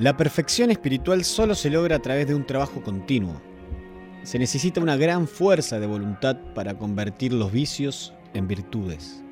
La 0.00 0.16
perfección 0.16 0.70
espiritual 0.70 1.24
solo 1.24 1.54
se 1.54 1.68
logra 1.68 1.96
a 1.96 1.98
través 1.98 2.26
de 2.26 2.34
un 2.34 2.46
trabajo 2.46 2.80
continuo. 2.82 3.38
Se 4.22 4.38
necesita 4.38 4.80
una 4.80 4.96
gran 4.96 5.28
fuerza 5.28 5.78
de 5.78 5.86
voluntad 5.86 6.38
para 6.54 6.78
convertir 6.78 7.34
los 7.34 7.52
vicios 7.52 8.14
en 8.32 8.48
virtudes. 8.48 9.22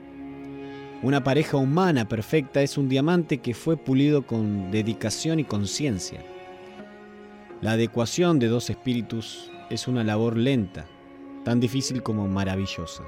Una 1.03 1.25
pareja 1.25 1.57
humana 1.57 2.07
perfecta 2.07 2.61
es 2.61 2.77
un 2.77 2.91
diamante 2.91 3.39
que 3.39 3.55
fue 3.55 3.79
pulido 3.79 4.27
con 4.27 4.71
dedicación 4.71 5.41
y 5.41 5.45
conciencia. 5.45 6.23
La 7.63 7.73
adecuación 7.73 8.39
de 8.39 8.49
dos 8.49 8.69
espíritus 8.69 9.51
es 9.71 9.89
una 9.89 10.05
labor 10.05 10.37
lenta, 10.37 10.85
tan 11.47 11.61
difícil 11.61 12.03
como 12.03 12.29
maravillosa. 12.29 13.05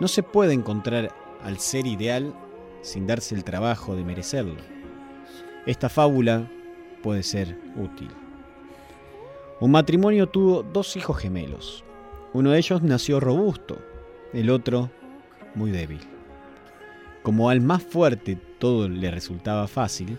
No 0.00 0.08
se 0.08 0.22
puede 0.22 0.54
encontrar 0.54 1.14
al 1.44 1.58
ser 1.58 1.86
ideal 1.86 2.32
sin 2.80 3.06
darse 3.06 3.34
el 3.34 3.44
trabajo 3.44 3.94
de 3.94 4.04
merecerlo. 4.04 4.62
Esta 5.66 5.90
fábula 5.90 6.48
puede 7.02 7.22
ser 7.22 7.58
útil. 7.76 8.10
Un 9.60 9.70
matrimonio 9.70 10.28
tuvo 10.28 10.62
dos 10.62 10.96
hijos 10.96 11.18
gemelos. 11.18 11.84
Uno 12.32 12.50
de 12.50 12.58
ellos 12.58 12.82
nació 12.82 13.20
robusto, 13.20 13.78
el 14.32 14.50
otro 14.50 14.90
muy 15.54 15.70
débil. 15.70 16.00
Como 17.22 17.50
al 17.50 17.60
más 17.60 17.82
fuerte 17.82 18.36
todo 18.58 18.88
le 18.88 19.10
resultaba 19.10 19.68
fácil, 19.68 20.18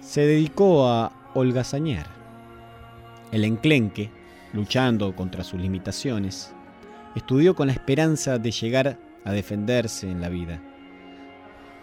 se 0.00 0.26
dedicó 0.26 0.86
a 0.86 1.12
holgazañar. 1.34 2.06
El 3.32 3.44
enclenque, 3.44 4.10
luchando 4.52 5.14
contra 5.16 5.44
sus 5.44 5.60
limitaciones, 5.60 6.52
estudió 7.14 7.54
con 7.54 7.68
la 7.68 7.72
esperanza 7.72 8.38
de 8.38 8.50
llegar 8.50 8.98
a 9.24 9.32
defenderse 9.32 10.10
en 10.10 10.20
la 10.20 10.28
vida. 10.28 10.60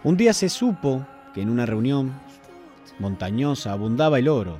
Un 0.04 0.16
día 0.16 0.32
se 0.32 0.48
supo 0.48 1.06
que 1.34 1.42
en 1.42 1.50
una 1.50 1.66
reunión 1.66 2.12
montañosa 2.98 3.72
abundaba 3.72 4.18
el 4.18 4.28
oro. 4.28 4.58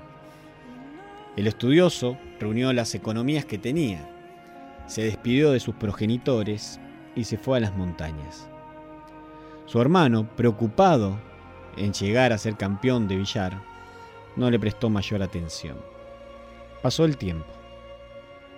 El 1.36 1.46
estudioso 1.46 2.18
reunió 2.40 2.72
las 2.72 2.94
economías 2.94 3.44
que 3.44 3.58
tenía, 3.58 4.08
se 4.86 5.02
despidió 5.02 5.52
de 5.52 5.60
sus 5.60 5.74
progenitores 5.74 6.80
y 7.14 7.24
se 7.24 7.36
fue 7.36 7.58
a 7.58 7.60
las 7.60 7.76
montañas. 7.76 8.48
Su 9.66 9.80
hermano, 9.80 10.26
preocupado 10.34 11.18
en 11.76 11.92
llegar 11.92 12.32
a 12.32 12.38
ser 12.38 12.56
campeón 12.56 13.06
de 13.06 13.16
billar, 13.16 13.60
no 14.34 14.50
le 14.50 14.58
prestó 14.58 14.88
mayor 14.88 15.22
atención. 15.22 15.76
Pasó 16.82 17.04
el 17.04 17.16
tiempo. 17.16 17.52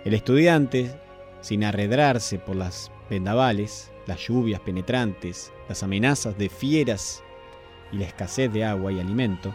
El 0.05 0.13
estudiante, 0.13 0.95
sin 1.41 1.63
arredrarse 1.63 2.39
por 2.39 2.55
las 2.55 2.91
vendavales, 3.09 3.91
las 4.07 4.19
lluvias 4.25 4.61
penetrantes, 4.61 5.51
las 5.67 5.83
amenazas 5.83 6.37
de 6.37 6.49
fieras 6.49 7.21
y 7.91 7.97
la 7.97 8.05
escasez 8.05 8.51
de 8.53 8.63
agua 8.63 8.91
y 8.91 8.99
alimento, 8.99 9.53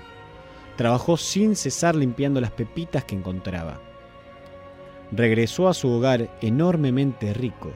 Trabajó 0.76 1.16
sin 1.16 1.56
cesar 1.56 1.94
limpiando 1.94 2.40
las 2.40 2.50
pepitas 2.50 3.04
que 3.04 3.14
encontraba. 3.14 3.80
Regresó 5.10 5.68
a 5.68 5.74
su 5.74 5.88
hogar 5.88 6.36
enormemente 6.42 7.32
rico. 7.32 7.72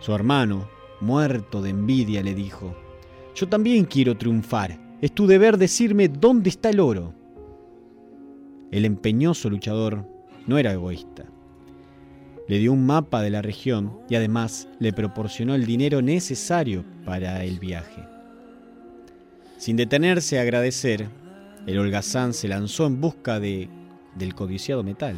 Su 0.00 0.14
hermano, 0.14 0.68
muerto 1.00 1.62
de 1.62 1.70
envidia, 1.70 2.22
le 2.22 2.34
dijo, 2.34 2.74
Yo 3.34 3.48
también 3.48 3.84
quiero 3.84 4.16
triunfar. 4.16 4.78
Es 5.00 5.12
tu 5.12 5.26
deber 5.26 5.58
decirme 5.58 6.08
dónde 6.08 6.50
está 6.50 6.70
el 6.70 6.80
oro. 6.80 7.14
El 8.70 8.84
empeñoso 8.84 9.48
luchador 9.50 10.04
no 10.46 10.58
era 10.58 10.72
egoísta. 10.72 11.26
Le 12.48 12.58
dio 12.58 12.72
un 12.72 12.84
mapa 12.84 13.22
de 13.22 13.30
la 13.30 13.40
región 13.40 14.00
y 14.08 14.16
además 14.16 14.68
le 14.78 14.92
proporcionó 14.92 15.54
el 15.54 15.64
dinero 15.64 16.02
necesario 16.02 16.84
para 17.04 17.44
el 17.44 17.58
viaje. 17.58 18.02
Sin 19.56 19.76
detenerse 19.76 20.38
a 20.38 20.42
agradecer, 20.42 21.08
el 21.66 21.78
holgazán 21.78 22.34
se 22.34 22.48
lanzó 22.48 22.86
en 22.86 23.00
busca 23.00 23.40
de, 23.40 23.68
del 24.14 24.34
codiciado 24.34 24.82
metal. 24.82 25.16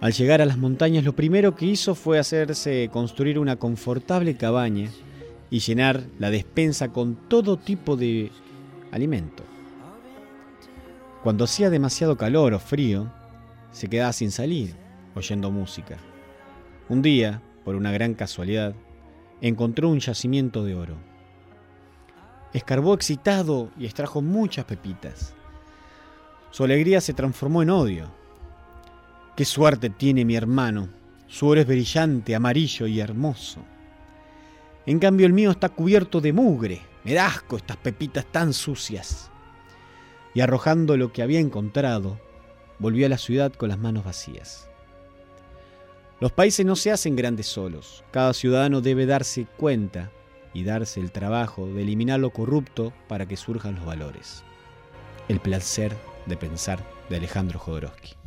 Al 0.00 0.12
llegar 0.12 0.42
a 0.42 0.46
las 0.46 0.58
montañas 0.58 1.04
lo 1.04 1.14
primero 1.14 1.54
que 1.54 1.66
hizo 1.66 1.94
fue 1.94 2.18
hacerse 2.18 2.90
construir 2.92 3.38
una 3.38 3.56
confortable 3.56 4.36
cabaña 4.36 4.90
y 5.48 5.60
llenar 5.60 6.02
la 6.18 6.30
despensa 6.30 6.88
con 6.88 7.14
todo 7.28 7.56
tipo 7.56 7.96
de 7.96 8.30
alimento. 8.90 9.44
Cuando 11.22 11.44
hacía 11.44 11.70
demasiado 11.70 12.16
calor 12.16 12.52
o 12.54 12.58
frío, 12.58 13.12
se 13.70 13.88
quedaba 13.88 14.12
sin 14.12 14.32
salir, 14.32 14.74
oyendo 15.14 15.52
música. 15.52 15.98
Un 16.88 17.00
día, 17.00 17.40
por 17.64 17.76
una 17.76 17.92
gran 17.92 18.14
casualidad, 18.14 18.74
encontró 19.40 19.88
un 19.88 20.00
yacimiento 20.00 20.64
de 20.64 20.74
oro. 20.74 21.11
Escarbó 22.52 22.94
excitado 22.94 23.70
y 23.78 23.86
extrajo 23.86 24.20
muchas 24.20 24.64
pepitas. 24.64 25.34
Su 26.50 26.64
alegría 26.64 27.00
se 27.00 27.14
transformó 27.14 27.62
en 27.62 27.70
odio. 27.70 28.10
Qué 29.36 29.44
suerte 29.46 29.88
tiene 29.88 30.24
mi 30.24 30.36
hermano. 30.36 30.88
Su 31.26 31.46
oro 31.46 31.62
es 31.62 31.66
brillante, 31.66 32.34
amarillo 32.34 32.86
y 32.86 33.00
hermoso. 33.00 33.60
En 34.84 34.98
cambio 34.98 35.26
el 35.26 35.32
mío 35.32 35.50
está 35.50 35.70
cubierto 35.70 36.20
de 36.20 36.34
mugre. 36.34 36.82
Me 37.04 37.14
da 37.14 37.26
asco 37.26 37.56
estas 37.56 37.78
pepitas 37.78 38.26
tan 38.26 38.52
sucias. 38.52 39.30
Y 40.34 40.40
arrojando 40.40 40.96
lo 40.98 41.12
que 41.12 41.22
había 41.22 41.40
encontrado, 41.40 42.20
volvió 42.78 43.06
a 43.06 43.08
la 43.08 43.18
ciudad 43.18 43.52
con 43.54 43.70
las 43.70 43.78
manos 43.78 44.04
vacías. 44.04 44.68
Los 46.20 46.32
países 46.32 46.66
no 46.66 46.76
se 46.76 46.92
hacen 46.92 47.16
grandes 47.16 47.46
solos. 47.46 48.04
Cada 48.10 48.34
ciudadano 48.34 48.82
debe 48.82 49.06
darse 49.06 49.46
cuenta 49.56 50.10
y 50.54 50.64
darse 50.64 51.00
el 51.00 51.12
trabajo 51.12 51.66
de 51.66 51.82
eliminar 51.82 52.20
lo 52.20 52.30
corrupto 52.30 52.92
para 53.08 53.26
que 53.26 53.36
surjan 53.36 53.76
los 53.76 53.84
valores. 53.84 54.44
El 55.28 55.40
placer 55.40 55.96
de 56.26 56.36
pensar 56.36 56.84
de 57.08 57.16
Alejandro 57.16 57.58
Jodorowsky. 57.58 58.21